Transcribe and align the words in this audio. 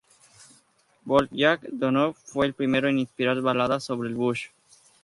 Bold 1.05 1.29
Jack 1.31 1.61
Donohue 1.69 2.15
fue 2.15 2.47
el 2.47 2.55
primero 2.55 2.89
en 2.89 2.97
inspirar 2.97 3.39
baladas 3.43 3.83
sobre 3.83 4.09
el 4.09 4.15
"bush". 4.15 4.45